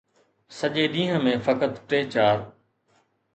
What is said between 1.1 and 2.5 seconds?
۾ فقط ٽي چار.